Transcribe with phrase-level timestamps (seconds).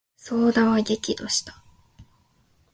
[0.17, 1.63] 左右田は激怒した。